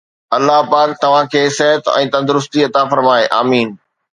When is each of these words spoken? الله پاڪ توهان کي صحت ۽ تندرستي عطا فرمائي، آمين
الله 0.37 0.59
پاڪ 0.71 0.95
توهان 1.03 1.29
کي 1.35 1.41
صحت 1.57 1.91
۽ 1.99 2.09
تندرستي 2.17 2.59
عطا 2.71 2.83
فرمائي، 2.95 3.25
آمين 3.41 3.69